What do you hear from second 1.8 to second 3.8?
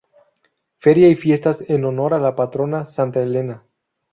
honor a la patrona Santa Elena.